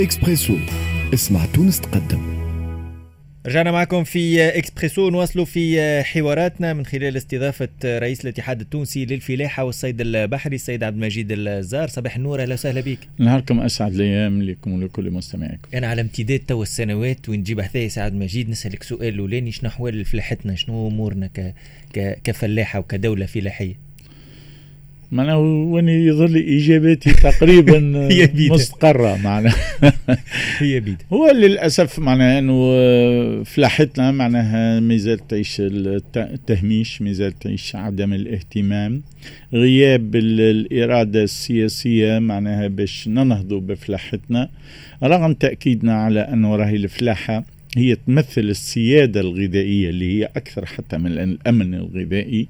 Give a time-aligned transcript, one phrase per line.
[0.00, 0.56] اكسبريسو
[1.14, 2.38] اسمع تونس تقدم.
[3.46, 10.00] رجعنا معكم في اكسبريسو نواصلوا في حواراتنا من خلال استضافة رئيس الاتحاد التونسي للفلاحة والصيد
[10.00, 11.88] البحري السيد عبد المجيد الزار.
[11.88, 12.98] صباح النور أهلا وسهلا بك.
[13.18, 15.68] نهاركم أسعد الأيام لكم ولكل مستمعيكم.
[15.74, 19.70] أنا على امتداد تو السنوات وين نجيب حذايا سي عبد المجيد نسألك سؤال الاولاني شنو
[19.70, 21.54] أحوال فلاحتنا شنو أمورنا ك...
[21.94, 22.20] ك...
[22.24, 23.87] كفلاحة وكدولة فلاحية؟
[25.12, 28.08] معناها وين يظل اجاباتي تقريبا
[28.54, 29.54] مستقرة معناها.
[30.58, 35.56] هي بيد هو للأسف معناها إنه فلاحتنا معناها ما زالت تعيش
[36.16, 39.02] التهميش ما زالت تعيش عدم الاهتمام.
[39.52, 44.48] غياب الإرادة السياسية معناها باش ننهضوا بفلاحتنا.
[45.02, 47.44] رغم تأكيدنا على أنه راهي الفلاحة
[47.76, 52.48] هي تمثل السيادة الغذائية اللي هي أكثر حتى من الأمن الغذائي.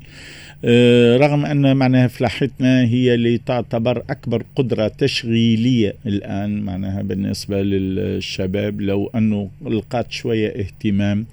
[0.64, 8.80] آه، رغم أن معناها فلاحتنا هي اللي تعتبر أكبر قدرة تشغيلية الآن معناها بالنسبة للشباب
[8.80, 11.26] لو أنه لقات شوية اهتمام.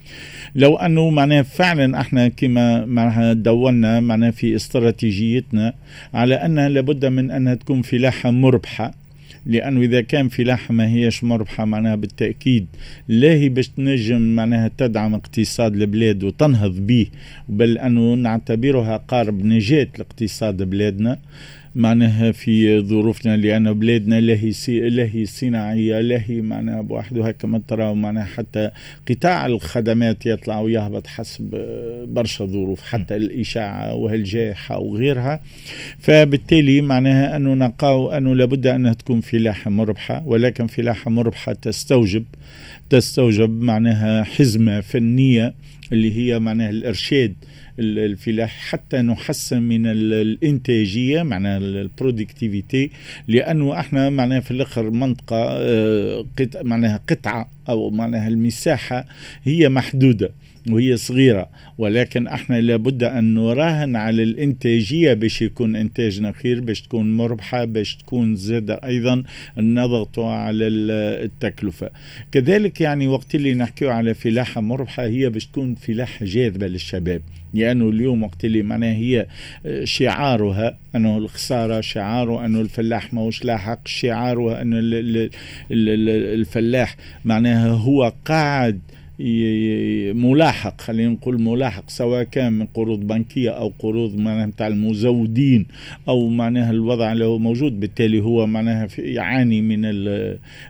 [0.55, 5.73] لو أنه معناها فعلا إحنا كما معناها دولنا معناها في استراتيجيتنا
[6.13, 9.04] على أنها لابد من أنها تكون فلاحة مربحة.
[9.45, 12.67] لأنه إذا كان فلاحه ما هيش مربحه معناها بالتأكيد.
[13.07, 17.07] لا هي باش تنجم معناها تدعم اقتصاد البلاد وتنهض به
[17.49, 21.19] بل أنه نعتبرها قارب نجاة لاقتصاد بلادنا.
[21.75, 27.27] معناها في ظروفنا لأن بلادنا لا هي سي لا هي صناعية لا هي معناها بوحده
[27.27, 28.71] هكا ما ترى معناها حتى
[29.09, 31.65] قطاع الخدمات يطلع ويهبط حسب
[32.07, 35.39] برشا ظروف حتى الإشاعة والجائحة وغيرها.
[35.99, 42.23] فبالتالي معناها أنه نلقاو أنه لابد أنها تكون فلاحة مربحة ولكن فلاحة مربحة تستوجب
[42.89, 45.53] تستوجب معناها حزمة فنية
[45.91, 47.33] اللي هي معناها الإرشاد
[47.79, 52.91] الفلاح حتى نحسن من الإنتاجية معناها البرودكتيفيتي
[53.27, 59.05] لأنه إحنا معناها في الآخر منطقة آه، معناها قطعة أو معناها المساحة
[59.43, 60.29] هي محدودة.
[60.69, 61.49] وهي صغيرة.
[61.77, 67.95] ولكن إحنا لابد ان نراهن على الانتاجية باش يكون انتاجنا خير باش تكون مربحة باش
[67.95, 69.23] تكون زادة أيضا
[69.57, 71.89] نضغط على التكلفة.
[72.31, 77.21] كذلك يعني وقت اللي نحكيو على فلاحة مربحة هي باش تكون فلاحة جاذبة للشباب.
[77.53, 79.27] لأنه اليوم وقت اللي معناها هي
[79.83, 84.79] شعارها أنه الخسارة شعاره أنه الفلاح ماهوش لاحق شعارها أنه
[85.71, 86.95] الفلاح
[87.25, 88.79] معناها هو قاعد
[90.13, 95.65] ملاحق خلينا نقول ملاحق سواء كان من قروض بنكية أو قروض معناها نتاع المزودين
[96.07, 99.81] أو معناها الوضع اللي هو موجود بالتالي هو معناها يعاني من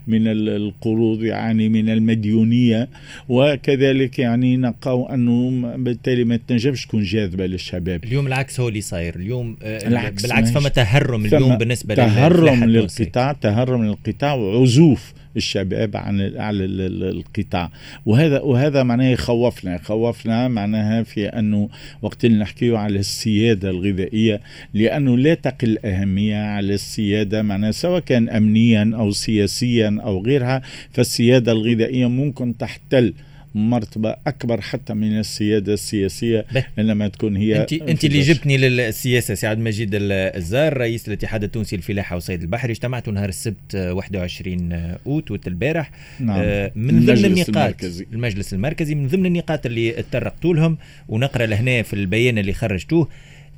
[0.07, 2.89] من القروض يعاني من المديونية
[3.29, 8.03] وكذلك يعني نلقاو أنه بالتالي ما تنجمش تكون جاذبة للشباب.
[8.03, 9.15] اليوم العكس هو اللي صاير.
[9.15, 16.37] اليوم آه، العكس بالعكس فما تهرم اليوم بالنسبة تهرم للقطاع تهرم للقطاع وعزوف الشباب عن
[16.37, 17.71] على القطاع.
[18.05, 19.75] وهذا وهذا معناه يخوفنا.
[19.75, 21.69] يخوفنا معناها في انه
[22.01, 24.41] وقت اللي نحكيه على السيادة الغذائية
[24.73, 31.51] لأنه لا تقل أهمية على السيادة معناها سواء كان امنيا أو سياسيا أو غيرها فالسيادة
[31.51, 33.13] الغذائية ممكن تحتل
[33.55, 36.45] مرتبة أكبر حتى من السيادة السياسية
[36.79, 41.75] انما تكون هي انت أنت اللي جبتني للسياسة سي عبد المجيد الزار رئيس الاتحاد التونسي
[41.75, 46.39] للفلاحة والصيد البحري اجتمعتوا نهار السبت 21 أوت البارح نعم.
[46.43, 48.05] آه، من ضمن النقاط المركزي.
[48.13, 48.95] المجلس المركزي.
[48.95, 50.77] من ضمن النقاط اللي تطرقتوا لهم
[51.09, 53.07] ونقرأ لهنا في البيان اللي خرجتوه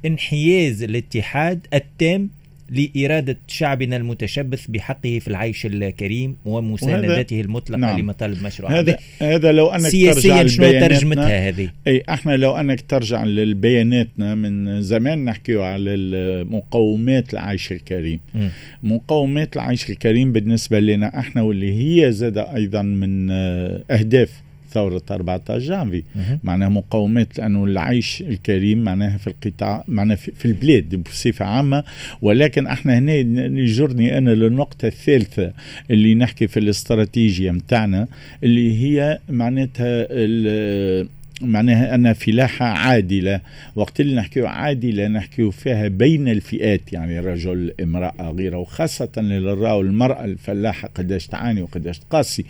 [0.06, 2.30] انحياز الاتحاد التام
[2.70, 8.00] لإرادة شعبنا المتشبث بحقه في العيش الكريم ومساندته المطلقة نعم.
[8.00, 13.24] لمطالب مشروع هذا هذا لو أنك سياسيا شنو ترجمتها هذه؟ أي إحنا لو أنك ترجع
[13.24, 15.98] للبياناتنا من زمان نحكي على
[16.50, 18.48] مقومات العيش الكريم م.
[18.84, 23.32] مقومات العيش الكريم بالنسبة لنا أحنا واللي هي زاد أيضا من
[23.92, 24.47] أهداف
[24.78, 26.04] ثورة 14 جانفي.
[26.44, 31.84] معناها مقاومات لأنه العيش الكريم معناها في القطاع معناها في البلاد بصفة عامة.
[32.22, 33.14] ولكن إحنا هنا
[33.60, 35.52] يجرني أنا للنقطة الثالثة
[35.92, 38.08] اللي نحكي في الاستراتيجية متاعنا
[38.44, 40.08] اللي هي معناتها
[41.42, 43.42] معناها أن فلاحة عادلة.
[43.76, 50.26] وقت اللي نحكيو عادلة نحكيو فيها بين الفئات يعني رجل امرأة غيرة وخاصة للراو المرأة
[50.26, 52.46] الفلاحة قداش تعاني وقداش تقاسي.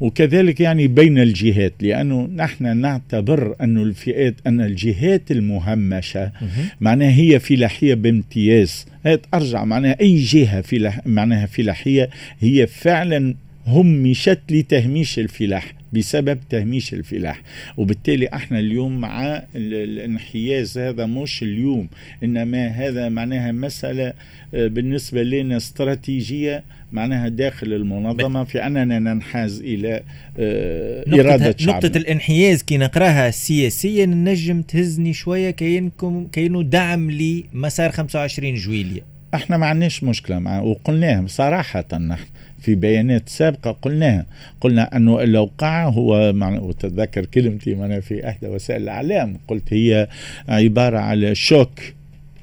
[0.00, 6.32] وكذلك يعني بين الجهات لأنه نحن نعتبر أن الفئات أن الجهات المهمشة
[6.80, 8.86] معناها هي فلاحية بامتياز.
[9.34, 12.10] أرجع معناها أي جهة فلاح معناها فلاحية
[12.40, 13.34] هي فعلا
[13.68, 17.42] همشت لتهميش الفلاح بسبب تهميش الفلاح.
[17.76, 21.88] وبالتالي إحنا اليوم مع الانحياز هذا مش اليوم
[22.24, 24.12] إنما هذا معناها مسألة
[24.54, 30.02] آه، بالنسبة لنا استراتيجية معناها داخل المنظمة في أننا ننحاز إلى
[30.38, 31.72] آه، إرادة شعبنا.
[31.78, 39.02] نقطة الانحياز كي نقراها سياسيا نجم تهزني شوية كينكم كينو دعم لمسار 25 جويلية.
[39.34, 42.26] إحنا ما عندناش مشكلة مع وقلناها صراحة نحن.
[42.60, 44.26] في بيانات سابقة قلناها.
[44.60, 49.36] قلنا أنه الأوقاع هو وتذكر كلمتي معنا في إحدى وسائل الإعلام.
[49.48, 50.08] قلت هي
[50.48, 51.80] عبارة على شوك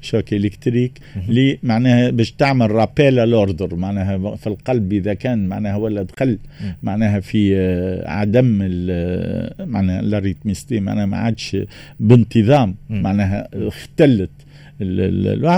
[0.02, 0.92] choc électrique
[1.28, 6.38] اللي معناها باش تعمل rappel à l'ordre معناها في القلب إذا كان معناها ولا دخل
[6.82, 7.56] معناها في
[8.06, 8.44] عدم
[9.70, 11.56] معناها l'arythmie c'est معناها ما عادش
[12.00, 12.74] بانتظام.
[12.90, 14.30] معناها اختلت.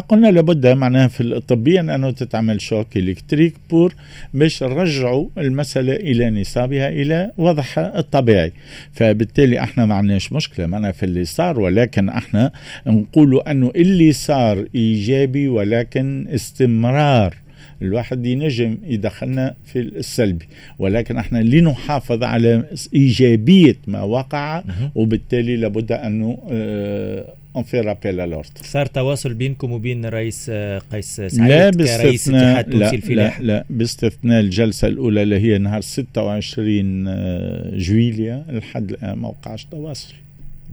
[0.09, 3.95] قلنا لابد معناها في الطبيا أنه تتعمل choc électrique pour
[4.35, 8.53] باش نرجعوا المسألة إلى نصابها إلى وضعها الطبيعي.
[8.93, 12.53] فبالتالي إحنا ما عندناش مشكلة معنا في اللي صار ولكن إحنا
[12.87, 17.35] نقولوا أنه اللي صار إيجابي ولكن استمرار.
[17.83, 20.49] الواحد ينجم يدخلنا في السلبي.
[20.79, 24.63] ولكن إحنا لنحافظ على إيجابية ما وقع
[24.95, 30.51] وبالتالي لابد أنه آه on fait rappel à l'ordre صار تواصل بينكم وبين الرئيس
[30.93, 37.77] قيس سعيد لا باستثناء لا, لا لا باستثناء الجلسه الاولى اللي هي نهار 26 آه،
[37.77, 40.15] جويلية لحد الان ما وقعش تواصل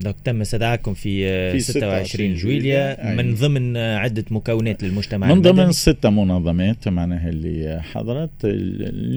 [0.00, 6.10] دوك تم استدعاءكم في, في 26 جويليا من ضمن عدة مكونات للمجتمع من ضمن ستة
[6.10, 8.46] منظمات معناها اللي حضرت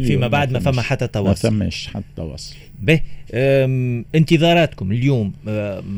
[0.08, 3.00] فيما بعد ما فما حتى تواصل ما فماش حتى تواصل به
[4.16, 5.34] انتظاراتكم اليوم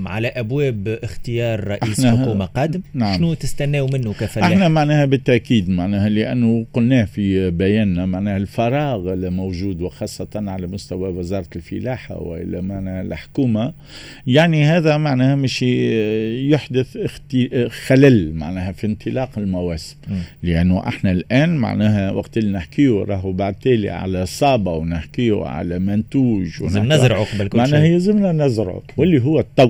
[0.05, 2.81] على أبواب اختيار رئيس حكومة قادم.
[2.93, 3.17] نعم.
[3.17, 9.81] شنو تستناو منه كفلاح؟ إحنا معناها بالتأكيد معناها لأنه قلناه في بياننا معناها الفراغ الموجود
[9.81, 13.73] وخاصة على مستوى وزارة الفلاحة وإلى معناها الحكومة.
[14.27, 15.61] يعني هذا معناها مش
[16.51, 19.95] يحدث أختي خلل معناها في انطلاق المواسم.
[20.43, 26.70] لأنه إحنا الآن معناها وقت اللي نحكيه راهو بعد تالي على صابة ونحكيه على منتوج
[26.79, 29.69] لازم نزرعه قبل كل معناها يلزمنا نزرعه واللي هو الطو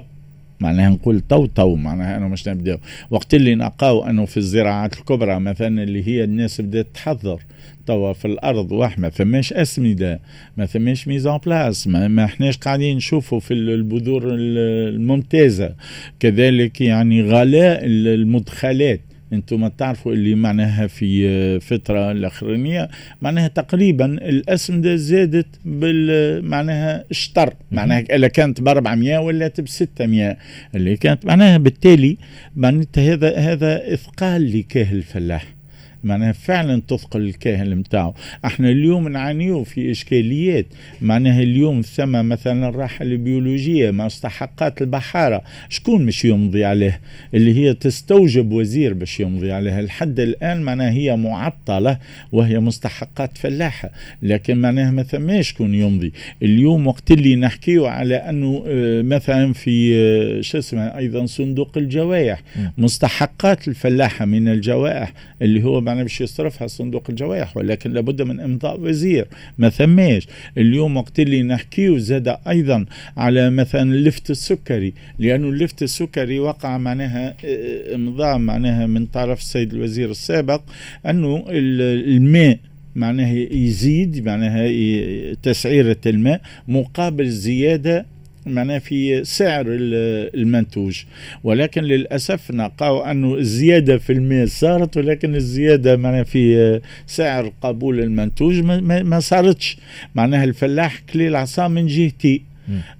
[0.59, 2.77] معناها نقول تو تو معناها انه مش نبداو
[3.09, 7.39] وقت اللي نلقاو أنه في الزراعات الكبرى مثلا اللي هي الناس بدات تحضر
[7.85, 10.19] توا في الأرض واحد ما ثماش أسمدة
[10.57, 15.75] ما ثماش ميزان بلاس ما, ما احناش قاعدين نشوفوا في البذور الممتازة.
[16.19, 19.01] كذلك يعني غلاء المدخلات.
[19.33, 22.89] أنتم تعرفوا اللي معناها في فترة الأخرانية
[23.21, 27.53] معناها تقريبا الأسمدة زادت بال معناها اشتر.
[27.71, 30.37] معناها إلا كانت ب 400 ولا ب 600
[30.75, 32.17] اللي كانت معناها بالتالي
[32.55, 35.60] معناتها هذا هذا إثقال لكاهل الفلاح.
[36.03, 38.13] معناها فعلا تثقل الكاهل متاعه
[38.45, 40.65] إحنا اليوم نعانيو في إشكاليات.
[41.01, 45.41] معناها اليوم ثم مثلا الراحة البيولوجية مستحقات البحارة.
[45.69, 46.99] شكون مش يمضي عليه؟
[47.33, 49.81] اللي هي تستوجب وزير باش يمضي عليها.
[49.81, 51.97] لحد الآن معناها هي معطلة
[52.31, 53.91] وهي مستحقات فلاحة.
[54.21, 56.13] لكن معناها ما ثماش شكون يمضي.
[56.43, 62.41] اليوم وقت اللي نحكيو على أنه آه، مثلا في آه، شو اسمه أيضا صندوق الجوائح.
[62.77, 68.79] مستحقات الفلاحة من الجوائح اللي هو معناه باش يصرفها صندوق الجوائح ولكن لابد من إمضاء
[68.79, 69.27] وزير.
[69.57, 70.27] ما ثماش.
[70.57, 72.85] اليوم وقت اللي نحكيه زاد أيضا
[73.17, 79.73] على مثلا اللفت السكري لأنه اللفت السكري وقع معناها آه، إمضاء معناها من طرف السيد
[79.73, 80.61] الوزير السابق
[81.05, 82.57] أنه الماء
[82.95, 88.05] معناها يزيد معناها تسعيرة الماء مقابل زيادة
[88.45, 91.03] معناها في سعر المنتوج.
[91.43, 98.59] ولكن للأسف نلقاو أنه الزيادة في الماء صارت ولكن الزيادة معناها في سعر قبول المنتوج
[98.83, 99.77] ما صارتش.
[100.15, 102.50] معناها الفلاح كلي العصا من جهتي.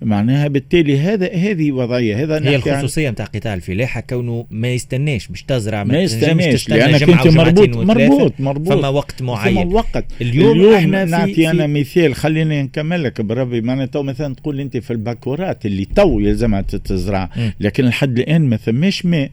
[0.01, 2.23] معناها بالتالي هذا هذه وضعية.
[2.23, 7.27] هذا هي الخصوصية نتاع قطاع الفلاحه كونه ما يستناش باش تزرع ما يستناش لأنك أنت
[7.27, 9.63] مربوط مربوط مربوط فما وقت معين.
[9.63, 10.05] فما وقت.
[10.21, 12.15] اليوم, اليوم إحنا نعطي في أنا مثال.
[12.15, 13.61] خليني نكمل لك بربي.
[13.61, 17.29] معناها تو مثلا تقول أنت في الباكورات اللي تو يلزمها تزرع.
[17.59, 19.31] لكن لحد الآن ما ثماش ماء.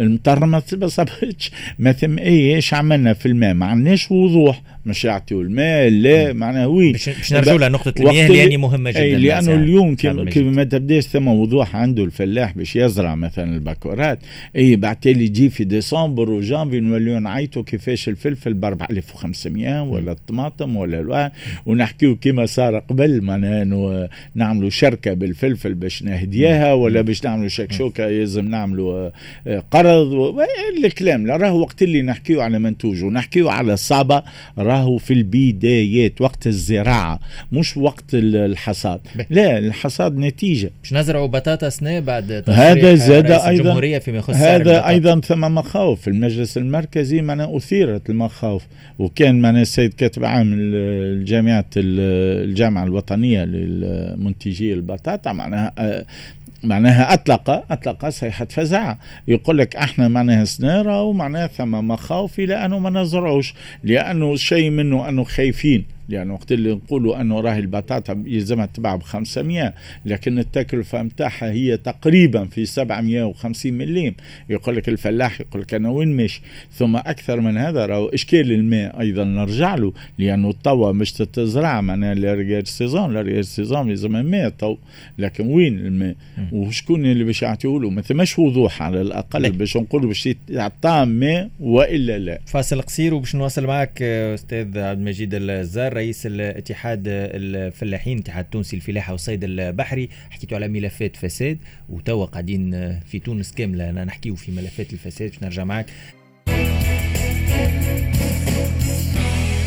[0.00, 4.62] المطر ما صابتش ما ثم اي إيش عملنا في الماء؟ ما عندناش وضوح.
[4.86, 6.92] مش يعطيوا الماء لا معناها oui.
[6.92, 9.94] باش نرجعوا لنقطة المياه اللي يعني مهمة جدا لأنه اليوم
[10.30, 14.18] كيف ما تبداش ثم وضوح عنده الفلاح باش يزرع مثلا الباكورات.
[14.56, 20.76] أي بعد تالي يجي في ديسمبر وجانفي نوليو نعيطوا كيفاش الفلفل ب 4500 ولا الطماطم
[20.76, 21.32] ولا الواحد.
[21.66, 28.48] ونحكيو كيما صار قبل معناها نعملوا شركة بالفلفل باش نهديها ولا باش نعملوا شكشوكة لازم
[28.48, 29.10] نعملوا
[29.46, 30.36] آه، قرض
[30.84, 31.26] الكلام.
[31.30, 34.22] راهو وقت اللي نحكيو على منتوج ونحكيو على صعبه
[34.70, 37.20] راهو في البدايات وقت الزراعة
[37.52, 39.00] مش وقت الحصاد.
[39.30, 40.70] لا الحصاد نتيجة.
[40.82, 46.00] مش نزرعوا بطاطا سنة بعد هذا زاد أيضا فيما يخص هذا أيضا ثم مخاوف.
[46.00, 48.62] في المجلس المركزي معنا أثيرت المخاوف.
[48.98, 56.04] وكان معنا السيد كاتب عام الجامعة الجامعة الوطنية للمنتجي البطاطا معناها
[56.62, 58.96] معناها أطلق أطلق صيحة فزع.
[59.28, 65.08] يقول لك أحنا معناها سنارة ومعناها ثم مخاوف إلى انه ما نزرعوش لأنه شيء منه
[65.08, 65.84] أنه خايفين.
[66.12, 69.74] يعني وقت اللي نقولوا أنه راهي البطاطا يلزمها تباع ب 500
[70.06, 74.14] لكن التكلفة نتاعها هي تقريبا في 750 مليم
[74.50, 79.00] يقول لك الفلاح يقول لك أنا وين ماشي ثم أكثر من هذا راهو إشكال الماء
[79.00, 84.76] أيضا نرجع له لأنه توا مش تزرع معناها l'arrière-saison l'arrière-saison يلزم ماء تو
[85.18, 86.14] لكن وين الماء؟
[86.52, 91.50] وشكون اللي باش يعطيه له ما ثماش وضوح على الأقل باش نقولوا باش يعطى ماء
[91.60, 92.40] وإلا لا.
[92.46, 99.12] فاصل قصير وباش نواصل معك أستاذ عبد المجيد الزار رئيس الاتحاد الفلاحين الاتحاد التونسي الفلاحه
[99.12, 103.90] والصيد البحري حكيتوا على ملفات فساد وتوا قاعدين في تونس كاملة.
[103.90, 105.86] نحكيو في ملفات الفساد باش نرجع معك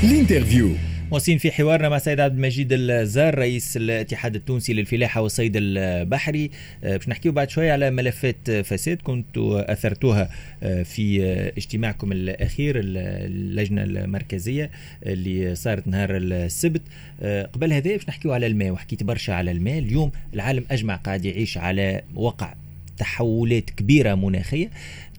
[0.03, 0.75] ال interview
[1.13, 6.51] واصلين في حوارنا مع سيد عبد المجيد الزار رئيس الاتحاد التونسي للفلاحة والصيد البحري.
[6.83, 10.29] آه، باش نحكيو بعد شوية على ملفات فساد كنتوا أثرتوها
[10.63, 11.23] آه، في
[11.57, 14.71] اجتماعكم الأخير اللجنة المركزية
[15.05, 16.81] اللي صارت نهار السبت.
[17.21, 19.79] آه، قبل هذا باش نحكيو على الماء وحكيت برشا على الماء.
[19.79, 22.55] اليوم العالم أجمع قاعد يعيش على وقع
[22.97, 24.69] تحولات كبيرة مناخية.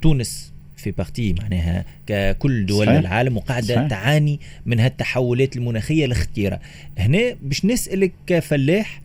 [0.02, 0.53] تونس
[0.84, 2.98] في بارتي معناها ككل دول صحيح.
[2.98, 3.88] العالم وقاعدة صحيح.
[3.88, 6.60] تعاني من هالتحولات المناخية الخطيرة
[6.98, 9.00] هنا باش نسألك كفلاح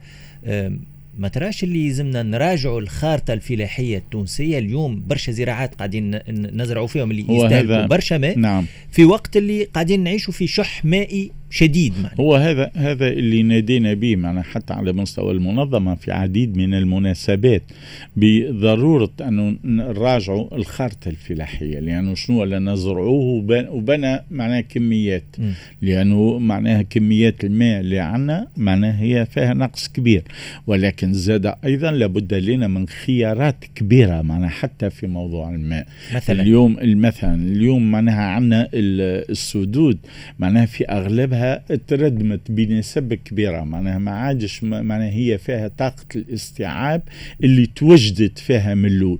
[1.17, 7.25] ما تراش اللي يلزمنا نراجعوا الخارطة الفلاحية التونسية اليوم برشا زراعات قاعدين نزرعوا فيهم اللي
[7.29, 8.65] يستهلكوا برشا ماء نعم.
[8.91, 12.15] في وقت اللي قاعدين نعيشوا في شح مائي شديد معنا.
[12.20, 17.62] هو هذا هذا اللي نادينا به معنا حتى على مستوى المنظمة في عديد من المناسبات
[18.15, 25.24] بضرورة أن نراجعوا الخارطة الفلاحية لأنه شنو؟ اللي نزرعوه وبنى معناها كميات.
[25.38, 25.51] م.
[25.82, 30.24] لأنه معناها كميات الماء اللي عندنا معناها هي فيها نقص كبير.
[30.68, 35.88] ولكن زاد أيضا لابد لنا من خيارات كبيرة معناها حتى في موضوع الماء.
[36.15, 39.98] مثلا؟ اليوم مثلا اليوم معناها عندنا السدود
[40.39, 47.01] معناها في أغلبها معناها تردمت بنسب كبيرة معناها ما عادش معناها هي فيها طاقة الاستيعاب
[47.43, 49.19] اللي توجدت فيها من الأول.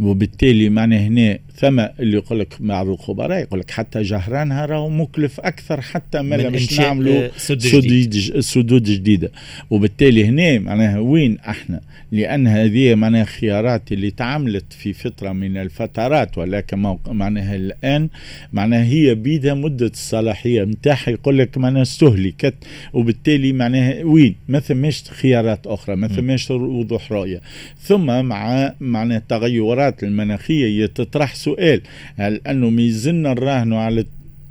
[0.00, 5.40] وبالتالي معناها هنا ثم اللي يقول لك بعض الخبراء يقول لك حتى جهرانها راهو مكلف
[5.40, 9.30] أكثر حتى ما باش نعملوا آه، سدود سدود جديدة.
[9.70, 11.80] وبالتالي هنا معناها وين أحنا؟
[12.12, 18.08] لأن هذه معناها خيارات اللي تعملت في فتره من الفترات ولكن معناها الآن
[18.52, 22.54] معناها هي بيدها مدة الصلاحية نتاعها يقول لك معناها استهلكت.
[22.92, 27.40] وبالتالي معناها وين؟ ما ثماش خيارات أخرى ما ثماش وضوح رؤية.
[27.80, 31.80] ثم مع معناها التغيرات المناخية يتطرح سؤال.
[32.16, 34.04] هل انه ميزلنا نراهنوا على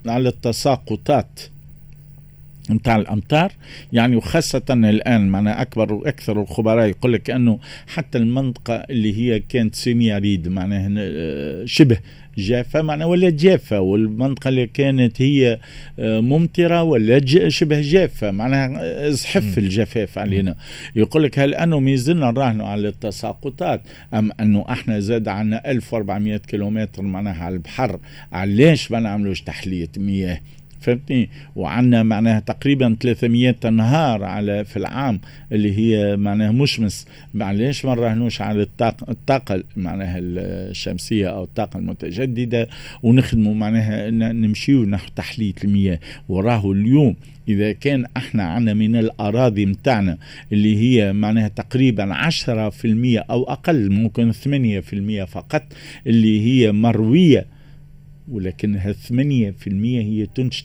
[0.06, 1.40] على التساقطات.
[2.70, 3.52] نتاع الأمطار
[3.94, 9.76] يعني وخاصة الآن معنا أكبر وأكثر الخبراء يقول لك أنه حتى المنطقة اللي هي كانت
[9.76, 11.98] سيمياريد معناها آه، شبه
[12.38, 15.60] جافة معناها ولا جافة والمنطقة اللي كانت هي
[16.00, 20.56] آه، ممطرة ولا شبه جافة معناها زحف الجفاف علينا.
[20.96, 23.82] يقول لك هل أنه ميزلنا نراهنوا على التساقطات
[24.14, 28.00] أم أنه إحنا زاد عنا 1400 كيلومتر معناها على البحر
[28.32, 30.40] علاش ما نعملوش تحلية مياه؟
[30.82, 35.20] فهمتني؟ وعندنا معناها تقريبا 300 نهار على في العام
[35.52, 37.06] اللي هي معناها مشمس.
[37.34, 42.68] معليش ما نراهنوش على الطاقة, الطاقة معناها الشمسية أو الطاقة المتجددة
[43.04, 46.00] ونخدموا معناها نمشيو نحو تحلية المياه.
[46.30, 47.16] وراه اليوم
[47.48, 50.18] إذا كان إحنا عنا من الأراضي متاعنا
[50.52, 55.64] اللي هي معناها تقريبا عشرة في المية أو أقل ممكن ثمانية في المية فقط
[56.08, 57.46] اللي هي مروية
[58.32, 60.62] ولكنها 8% هي تنتج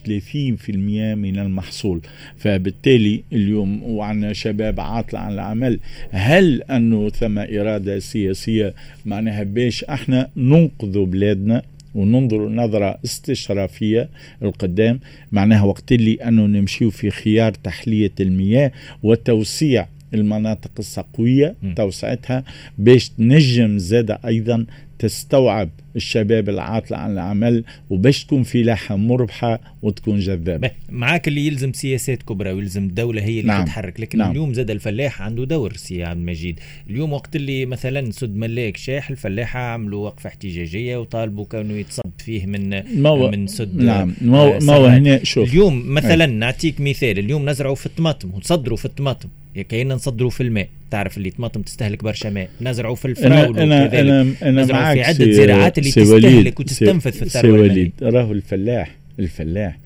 [0.66, 2.00] 30% من المحصول.
[2.36, 5.80] فبالتالي اليوم وعندنا شباب عاطلة عن العمل.
[6.10, 8.74] هل أنه ثم إرادة سياسية
[9.06, 11.62] معناها باش إحنا ننقذ بلادنا
[11.94, 14.08] وننظر نظرة استشرافية
[14.42, 15.00] القدام؟
[15.32, 22.44] معناها وقت اللي أنه نمشيو في خيار تحلية المياه وتوسيع المناطق السقوية توسعتها
[22.78, 24.66] باش تنجم زاد أيضا
[24.98, 30.70] تستوعب الشباب العاطل عن العمل وباش تكون فلاحة مربحة وتكون جذابة.
[30.88, 33.64] معاك اللي يلزم سياسات كبرى ويلزم الدولة هي اللي نعم.
[33.64, 34.30] تتحرك لكن نعم.
[34.30, 36.60] اليوم زاد الفلاح عنده دور سي عبد المجيد.
[36.90, 42.46] اليوم وقت اللي مثلا سد ملاك شاح الفلاحة عملوا وقفة احتجاجية وطالبوا كانوا يتصب فيه
[42.46, 44.14] من مو من سد نعم.
[44.20, 45.50] ما هو هنا شوف.
[45.50, 46.30] اليوم مثلا أي.
[46.30, 49.28] نعطيك مثال اليوم نزرعوا في الطماطم ونصدروا في الطماطم
[49.68, 50.68] كأننا نصدروا في الماء.
[50.90, 52.48] تعرف اللي طماطم تستهلك برشا ماء.
[52.60, 57.22] نزرعوا في الفراولة أنا أنا أنا, أنا معاك في عدة زراعات اللي تستهلك وتستنفذ في
[57.22, 59.78] الثروة وليد راهو الفلاح الفلاح.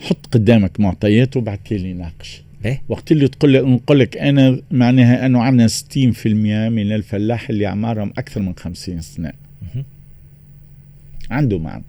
[0.00, 5.26] حط قدامك معطيات وبعد لي ناقش إيه؟ وقت اللي تقول لك نقول لك أنا معناها
[5.26, 9.32] أنه عندنا 60% من الفلاح اللي اعمارهم أكثر من 50 سنة.
[11.30, 11.84] عنده معنى.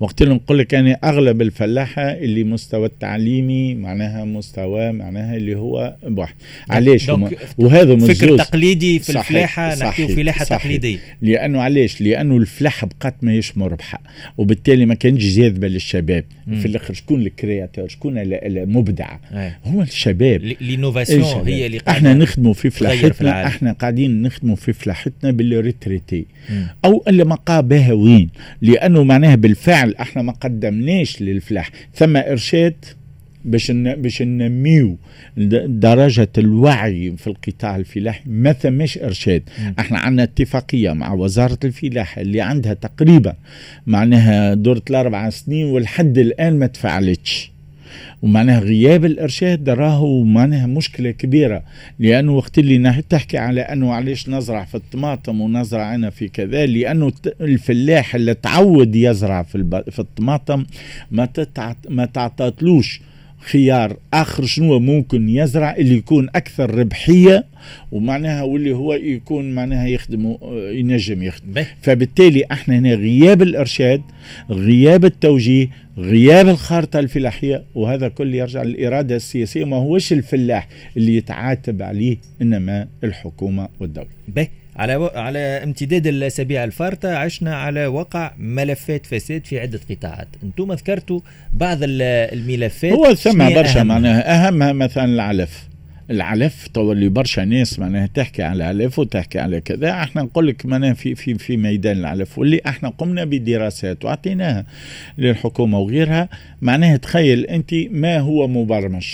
[0.00, 5.96] وقت اللي نقول لك يعني أغلب الفلاحة اللي مستوى التعليمي معناها مستوى معناها اللي هو
[6.02, 6.34] بواحد
[6.70, 7.08] علاش؟
[7.58, 10.98] وهذا فكر تقليدي في صحيح الفلاحة نحكيو فلاحة تقليدية.
[11.22, 14.00] لأنه علاش؟ لأنه الفلاحة بقات ماهيش مربحه
[14.38, 16.60] وبالتالي ما كانش جاذبه للشباب مم.
[16.60, 19.16] في الآخر شكون ال créateur؟ شكون المبدع؟
[19.64, 20.54] هو الشباب.
[20.60, 26.26] l'innovation هي اللي إحنا نخدموا في فلاحتنا إحنا قاعدين نخدموا في فلاحتنا بال retraités.
[26.84, 28.28] أو اللي مقابها وين
[28.62, 31.70] لأنه معناها بالفعل إحنا ما قدمناش للفلاح.
[31.94, 32.84] ثم ارشاد
[33.44, 34.96] باش باش ننميو
[35.66, 38.22] درجة الوعي في القطاع الفلاحي.
[38.26, 39.42] ما ثماش إرشاد.
[39.78, 43.34] إحنا عندنا اتفاقية مع وزارة الفلاحة اللي عندها تقريبا
[43.86, 47.50] معناها دورة الأربع سنين ولحد الآن ما تفعلتش.
[48.22, 51.62] ومعناها غياب الإرشاد راهو معناها مشكلة كبيرة
[51.98, 57.12] لأنه وقت اللي تحكي على أنه علاش نزرع في الطماطم ونزرع أنا في كذا لأنه
[57.40, 60.66] الفلاح اللي تعود يزرع في, في الطماطم
[61.10, 63.00] ما تتعط ما تعطاتلوش.
[63.40, 67.44] خيار آخر شنو ممكن يزرع اللي يكون أكثر ربحية
[67.92, 71.64] ومعناها واللي هو يكون معناها يخدم ينجم يخدم.
[71.82, 74.02] فبالتالي إحنا هنا غياب الإرشاد
[74.50, 75.68] غياب التوجيه
[75.98, 79.64] غياب الخارطة الفلاحية وهذا كل يرجع للإرادة السياسية.
[79.64, 84.08] ما هوش الفلاح اللي يتعاتب عليه إنما الحكومة والدولة.
[84.80, 85.06] على و...
[85.06, 90.28] على امتداد الأسابيع الفارطة عشنا على وقع ملفات فساد في عدة قطاعات.
[90.42, 91.20] أنتم ذكرتوا
[91.54, 94.48] بعض الملفات هو ثم برشا معناها.
[94.48, 95.68] اهمها مثلا العلف.
[96.10, 99.90] العلف تو اللي برشا ناس معناها تحكي على العلف وتحكي على كذا.
[99.90, 102.38] إحنا نقول لك معناها في في في ميدان العلف.
[102.38, 104.64] واللي إحنا قمنا بدراسات وأعطيناها
[105.18, 106.28] للحكومة وغيرها
[106.62, 109.06] معناها تخيل أنت ما هو مبرمج.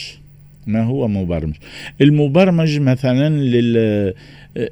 [0.66, 1.54] ما هو مبرمج.
[2.00, 4.14] المبرمج مثلا لل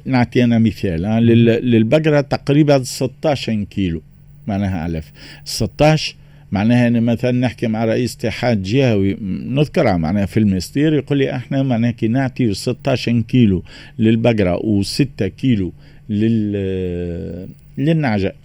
[0.05, 4.01] نعطي أنا مثال للبقرة تقريبا 16 كيلو
[4.47, 5.11] معناها علف
[5.45, 6.15] 16
[6.51, 9.17] معناها أنا مثلا نحكي مع رئيس اتحاد جهوي
[9.47, 13.63] نذكرها معناها في المستير يقول لي إحنا معناها كي نعطي 16 كيلو
[13.99, 15.73] للبقرة و6 كيلو
[16.09, 18.35] لل للنعجة.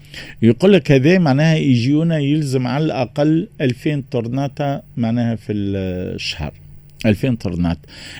[0.42, 6.52] يقول لك هذا معناها يجيونا يلزم على الأقل 2000 طرناطة معناها في الشهر.
[7.06, 7.78] 2000 طرنات.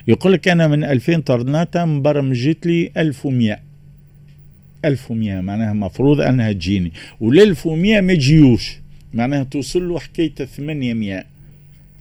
[0.08, 3.60] يقول لك أنا من 2000 طرناطة مبرمجت لي 1100
[4.84, 6.92] 1100 معناها مفروض أنها تجيني.
[7.20, 8.78] وال 1100 ما تجيوش.
[9.14, 11.24] معناها توصل له حكاية 800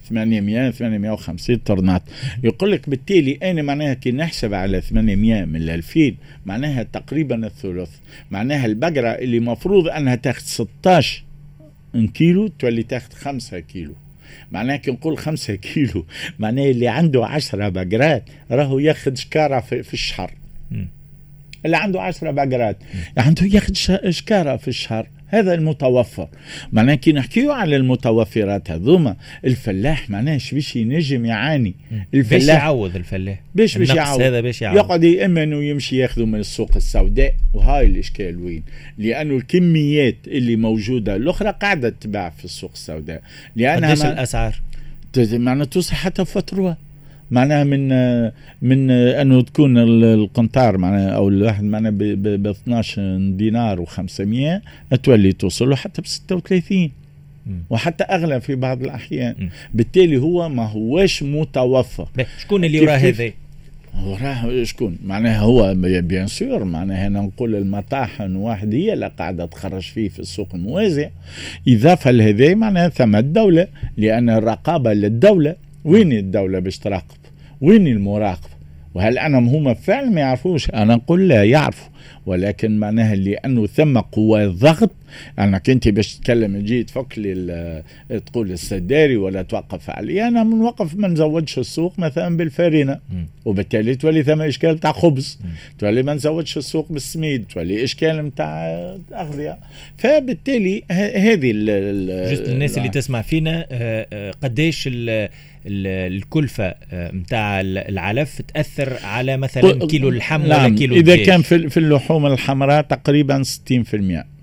[0.08, 2.02] 800 850 طرنات.
[2.42, 6.14] يقول لك بالتالي أنا معناها كي نحسب على 800 من 2000
[6.46, 7.90] معناها تقريبا الثلث.
[8.30, 11.24] معناها البقرة اللي مفروض أنها تاخذ 16
[12.14, 13.94] كيلو تولي تاخذ 5 كيلو.
[14.52, 16.06] معناها كي نقول خمسة كيلو
[16.38, 20.30] معناها اللي عنده عشرة بقرات راهو ياخذ شكارة في, في الشهر.
[21.66, 22.76] اللي عنده عشرة بقرات
[23.16, 23.74] عنده ياخذ
[24.10, 25.06] شكارة في الشهر.
[25.30, 26.28] هذا المتوفر.
[26.72, 31.74] معناه كي نحكيو على المتوفرات هذوما الفلاح معناه باش ينجم يعاني؟
[32.14, 33.40] الفلاح باش يعوض الفلاح.
[33.54, 34.20] باش باش يعوض.
[34.20, 34.76] هذا باش يعوض.
[34.76, 38.62] يقعد اما انه يمشي ياخذوا من السوق السوداء وهاي الإشكال وين؟
[38.98, 43.22] لأنه الكميات اللي موجودة الأخرى قاعدة تباع في السوق السوداء.
[43.56, 44.60] لأنها قديش الأسعار؟
[45.16, 46.76] معناها توصل حتى فتره
[47.30, 47.88] معناها من
[48.62, 56.02] من أنه تكون القنطار معناها أو الواحد معناها ب 12 دينار و500 تولي توصل حتى
[56.02, 56.90] ب 36
[57.70, 59.48] وحتى أغلى في بعض الأحيان.
[59.74, 62.08] بالتالي هو ما هوش متوفر.
[62.38, 63.32] شكون اللي وراه هذا؟
[64.06, 69.82] وراه شكون؟ معناها هو بيان سور معناها هنا نقول المطاحن واحد هي اللي قاعدة تخرج
[69.82, 71.10] فيه في السوق الموازي.
[71.68, 73.66] إضافة لهذا معناها ثم الدولة
[73.96, 77.19] لأن الرقابة للدولة وين الدولة باش تراقب؟
[77.60, 78.60] وين المراقبة؟
[78.94, 81.90] وهل أنا هم فعلا ما يعرفوش؟ أنا نقول لا يعرفوا.
[82.26, 84.90] ولكن معناها لأنه ثم قوى ضغط
[85.38, 87.82] أنك أنت باش تتكلم تجي تفك لي
[88.26, 90.28] تقول السداري ولا توقف علي.
[90.28, 92.98] أنا منوقف ما نزودش السوق مثلا بالفارينة.
[93.44, 95.38] وبالتالي تولي ثم إشكال تاع خبز.
[95.78, 97.44] تولي ما نزودش السوق بالسميد.
[97.44, 98.66] تولي إشكال نتاع
[99.12, 99.58] أغذية.
[99.98, 101.50] فبالتالي هذه
[102.50, 104.88] الناس اللي تسمع فينا آه، آه، قديش
[105.66, 111.76] الكلفة نتاع آه، العلف تأثر على مثلا كيلو اللحم نعم ولا كيلو إذا كان في
[111.76, 113.46] اللحوم الحمراء تقريبا 60%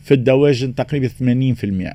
[0.03, 1.93] في الدواجن تقريبا 80%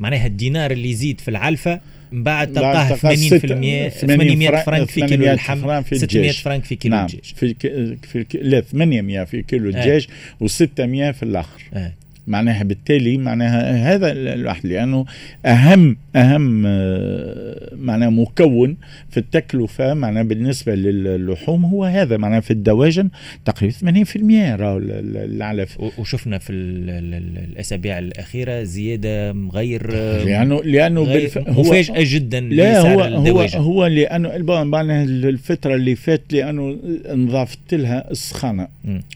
[0.00, 1.80] معناها الدينار اللي يزيد في العلفة
[2.12, 7.34] من بعد تلقاه 80% 800 فرنك في كيلو اللحم 600 فرنك في كيلو نعم الدجاج.
[7.36, 10.06] في, في لا 800 في كيلو الدجاج
[10.44, 11.62] و600 في الآخر.
[11.74, 11.92] آه.
[12.26, 15.04] معناها بالتالي معناها هذا الواحد لأنه
[15.46, 18.76] اهم أهم آه، معناها مكون
[19.10, 23.08] في التكلفة معناها بالنسبة للحوم هو هذا معناها في الدواجن
[23.44, 29.92] تقريبا 80% راهو العلف وشفنا في الأسابيع الأخيرة زيادة غير
[30.24, 33.58] لأنه لأنه غير هو مفاجاه جدا لا هو الدواجن.
[33.58, 36.78] هو هو لأنه معناها الفترة اللي فات لأنه
[37.12, 38.68] انضافت لها السخانة.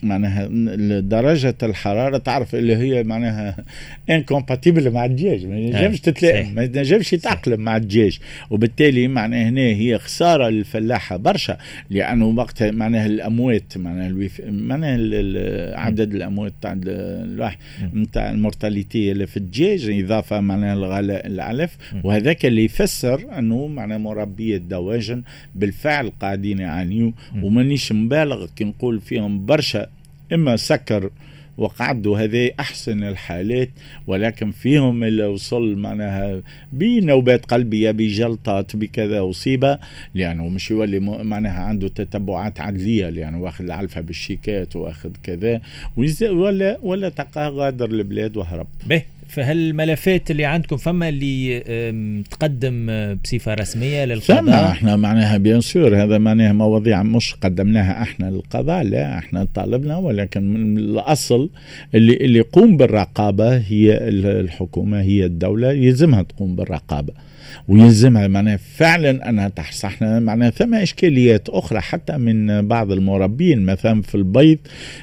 [0.03, 0.47] معناها
[0.99, 3.65] درجة الحرارة تعرف اللي هي معناها
[4.09, 5.45] انكومباتيبل مع الدجاج.
[5.45, 8.19] ما ينجمش تتلائم ما ينجمش يتأقلم مع الدجاج.
[8.49, 11.57] وبالتالي معناها هنا هي خسارة للفلاحة برشا
[11.89, 14.41] لأنه وقت معناها الأموات معناها الوف...
[14.47, 14.97] معناها
[15.79, 17.57] عدد الأموات تاع الواحد
[17.93, 24.55] نتاع المورتاليتي اللي في الدجاج إضافة معناها الغلاء العلف وهذاك اللي يفسر أنه معناها مربي
[24.55, 25.23] الدواجن
[25.55, 27.11] بالفعل قاعدين يعانيوا
[27.43, 29.87] ومانيش مبالغ كي نقول فيهم برشا
[30.33, 31.09] إما سكر
[31.57, 33.69] وقعدوا هذه أحسن الحالات
[34.07, 36.41] ولكن فيهم اللي وصل معناها
[36.71, 39.79] بنوبات قلبية بجلطات بكذا أصيبة
[40.15, 45.61] لأنه مش يولي معناها عنده تتبعات عدلية لأنه واخذ العلفة بالشيكات وأخذ كذا
[46.21, 48.67] ولا ولا تلقاه غادر البلاد وهرب.
[48.85, 49.16] به.
[49.27, 51.59] فهالملفات اللي عندكم فما اللي
[52.31, 52.87] تقدم
[53.23, 58.83] بصفة رسمية للقضاء؟ فما إحنا معناها بيان سور هذا معناها مواضيع مش قدمناها إحنا للقضاء
[58.83, 61.49] لا إحنا طالبنا ولكن من الأصل
[61.95, 67.13] اللي اللي يقوم بالرقابة هي الحكومة هي الدولة يلزمها تقوم بالرقابة.
[67.67, 74.01] ويلزمها معناها فعلا أنها تحرص إحنا معناها ثم إشكاليات أخرى حتى من بعض المربين مثلا
[74.01, 74.57] في البيض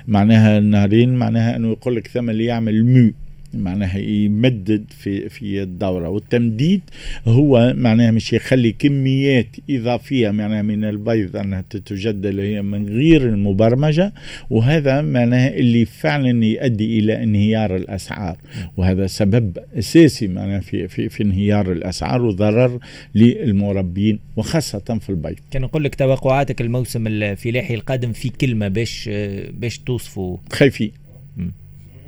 [0.08, 3.12] معناها النهارين معناها أنه يقول لك ثم اللي يعمل مو.
[3.56, 6.08] معناها يمدد في في الدورة.
[6.08, 6.80] والتمديد
[7.26, 14.12] هو معناها مش يخلي كميات إضافية معناها من البيض أنها تتجدد هي من غير المبرمجة
[14.50, 18.36] وهذا معناها اللي فعلا يؤدي إلى انهيار الأسعار.
[18.76, 22.78] وهذا سبب أساسي معناها في في في انهيار الأسعار وضرر
[23.14, 25.36] للمربين وخاصة في البيض.
[25.50, 29.10] كان نقول لك توقعاتك الموسم الفلاحي القادم في كلمة باش
[29.52, 30.92] باش توصفه؟ خايفين.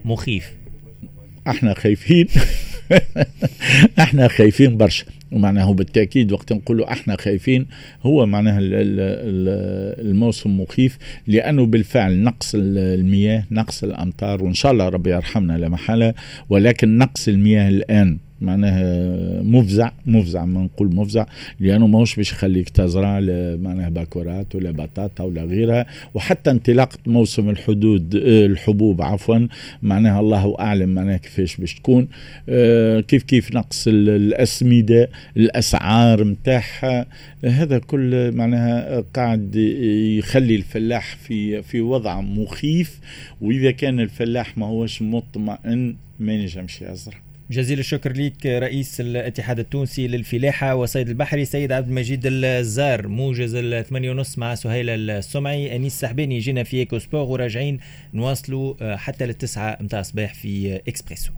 [0.05, 0.53] مخيف.
[1.49, 2.27] إحنا خايفين.
[3.99, 5.05] إحنا خايفين برشا.
[5.33, 7.67] ومعناه بالتأكيد وقت نقولوا إحنا خايفين
[8.03, 8.59] هو معناه
[10.01, 16.15] الموسم مخيف لأنه بالفعل نقص المياه نقص الأمطار وإن شاء الله ربي يرحمنا لا محالة
[16.49, 18.19] ولكن نقص المياه الآن.
[18.41, 21.27] معناها مفزع مفزع ما نقول مفزع
[21.61, 23.21] لأنه ماهوش باش يخليك تزرع
[23.57, 25.87] معناها باكورات ولا بطاطا ولا غيرها.
[26.15, 29.47] وحتى انطلاقه موسم الحدود الحبوب عفوا
[29.83, 32.09] معناها الله أعلم معناها كيفاش باش تكون.
[32.49, 37.07] آه، كيف كيف نقص الأسمدة الأسعار نتاعها
[37.45, 39.57] هذا كل معناها قاعد
[40.19, 43.01] يخلي الفلاح في في وضع مخيف.
[43.41, 47.26] وإذا كان الفلاح ما هوش مطمئن ما ينجمش يزرع.
[47.51, 53.09] جزيل الشكر لك رئيس الاتحاد التونسي للفلاحة والصيد البحري سيد عبد المجيد الزار.
[53.09, 55.77] موجز الثمانية ونص مع سهيل السمعي.
[55.77, 57.79] أنيس سحباني جينا في إيكو سبور وراجعين
[58.15, 61.33] نواصلوا حتى للتسعة متاع الصباح في إكسبريسو.